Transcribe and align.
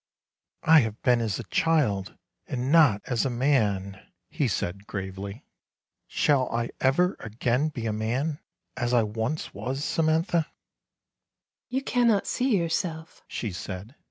"I 0.63 0.79
have 0.79 0.99
been 1.03 1.21
as 1.21 1.37
a 1.37 1.43
child, 1.43 2.17
and 2.47 2.71
not 2.71 3.03
as 3.05 3.23
a 3.23 3.29
man," 3.29 4.03
he 4.31 4.47
said 4.47 4.87
gravely." 4.87 5.45
Shall 6.07 6.49
I 6.51 6.71
ever 6.79 7.15
again 7.19 7.69
be 7.69 7.85
a 7.85 7.93
man, 7.93 8.39
as 8.75 8.95
I 8.95 9.03
once 9.03 9.53
was, 9.53 9.83
Samantha?"" 9.85 10.47
You 11.69 11.83
cannot 11.83 12.25
see 12.25 12.57
yourself," 12.57 13.21
she 13.27 13.51
said. 13.51 13.93